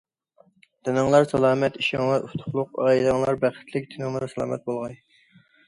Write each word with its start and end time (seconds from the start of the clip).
تېنىڭلار 0.87 1.27
سالامەت، 1.33 1.77
ئىشىڭلار 1.83 2.25
ئۇتۇقلۇق، 2.29 2.81
ئائىلەڭلار 2.87 3.39
بەختلىك، 3.47 3.89
تېنىڭلار 3.95 4.29
سالامەت 4.35 4.69
بولغاي! 4.73 5.01